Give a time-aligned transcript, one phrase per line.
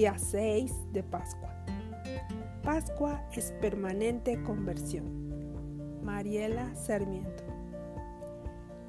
[0.00, 1.50] Día 6 de Pascua.
[2.62, 6.00] Pascua es permanente conversión.
[6.02, 7.44] Mariela Sarmiento.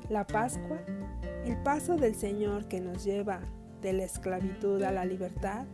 [0.08, 0.80] La Pascua,
[1.44, 3.42] el paso del Señor que nos lleva
[3.82, 5.66] de la esclavitud a la libertad,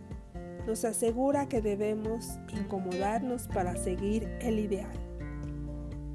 [0.65, 4.97] nos asegura que debemos incomodarnos para seguir el ideal.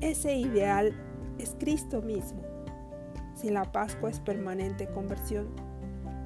[0.01, 0.97] Ese ideal
[1.39, 2.43] es Cristo mismo.
[3.37, 5.47] Si la Pascua es permanente conversión,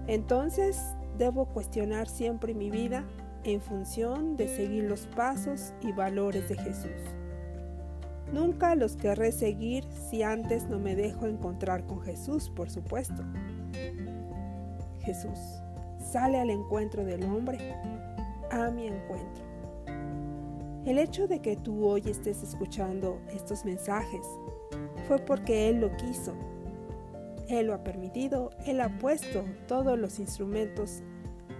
[0.06, 3.04] entonces debo cuestionar siempre mi vida
[3.44, 6.90] en función de seguir los pasos y valores de Jesús.
[8.32, 13.22] Nunca los querré seguir si antes no me dejo encontrar con Jesús, por supuesto.
[15.00, 15.38] Jesús
[16.00, 17.58] sale al encuentro del hombre,
[18.50, 19.44] a mi encuentro.
[20.84, 24.26] El hecho de que tú hoy estés escuchando estos mensajes
[25.06, 26.34] fue porque Él lo quiso
[27.48, 31.02] él lo ha permitido, Él ha puesto todos los instrumentos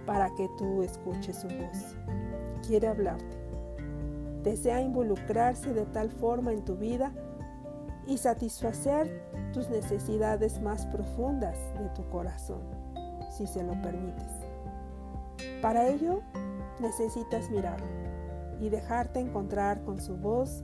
[0.05, 1.95] para que tú escuches su voz.
[2.65, 3.37] Quiere hablarte.
[4.43, 7.11] Desea involucrarse de tal forma en tu vida
[8.05, 9.21] y satisfacer
[9.53, 12.61] tus necesidades más profundas de tu corazón,
[13.29, 14.31] si se lo permites.
[15.61, 16.21] Para ello,
[16.79, 17.87] necesitas mirarlo
[18.59, 20.63] y dejarte encontrar con su voz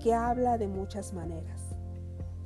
[0.00, 1.69] que habla de muchas maneras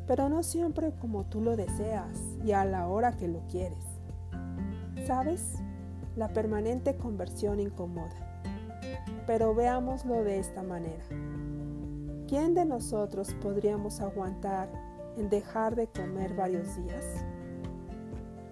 [0.06, 3.84] pero no siempre como tú lo deseas y a la hora que lo quieres.
[5.06, 5.56] ¿Sabes?
[6.16, 8.40] La permanente conversión incomoda.
[9.26, 11.04] Pero veámoslo de esta manera.
[12.28, 14.68] ¿Quién de nosotros podríamos aguantar
[15.16, 17.24] en dejar de comer varios días?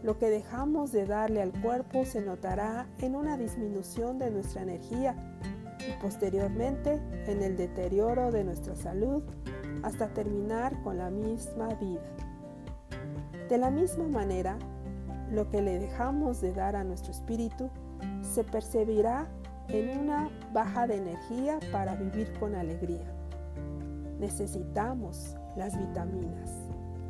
[0.02, 5.16] Lo que dejamos de darle al cuerpo se notará en una disminución de nuestra energía
[5.78, 9.22] y posteriormente en el deterioro de nuestra salud
[9.82, 12.02] hasta terminar con la misma vida.
[13.48, 14.56] De la misma manera,
[15.30, 17.70] lo que le dejamos de dar a nuestro espíritu
[18.22, 19.26] se percibirá
[19.68, 23.04] en una baja de energía para vivir con alegría.
[24.18, 26.50] Necesitamos las vitaminas,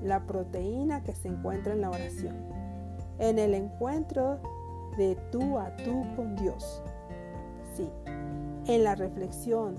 [0.03, 2.37] la proteína que se encuentra en la oración,
[3.19, 4.41] en el encuentro
[4.97, 6.83] de tú a tú con Dios.
[7.75, 7.89] Sí,
[8.67, 9.77] en la reflexión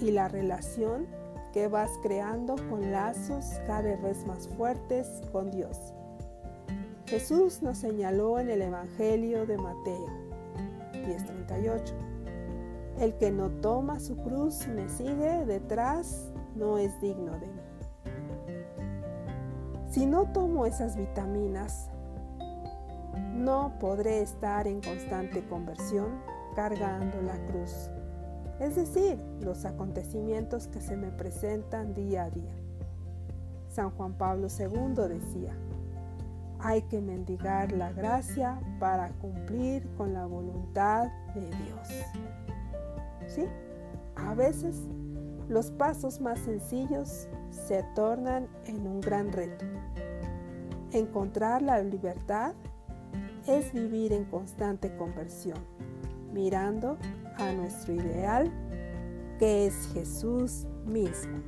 [0.00, 1.06] y la relación
[1.52, 5.94] que vas creando con lazos cada vez más fuertes con Dios.
[7.06, 10.08] Jesús nos señaló en el Evangelio de Mateo
[10.92, 11.94] 10:38.
[12.98, 17.62] El que no toma su cruz y me sigue detrás no es digno de mí.
[19.88, 21.88] Si no tomo esas vitaminas,
[23.34, 26.20] no podré estar en constante conversión
[26.54, 27.90] cargando la cruz
[28.60, 32.54] es decir, los acontecimientos que se me presentan día a día.
[33.68, 35.54] San Juan Pablo II decía,
[36.58, 41.88] hay que mendigar la gracia para cumplir con la voluntad de Dios.
[43.28, 43.44] ¿Sí?
[44.16, 44.74] A veces
[45.48, 49.64] los pasos más sencillos se tornan en un gran reto.
[50.92, 52.54] Encontrar la libertad
[53.46, 55.58] es vivir en constante conversión,
[56.32, 56.98] mirando
[57.38, 58.52] a nuestro ideal,
[59.38, 61.38] que es Jesús mismo.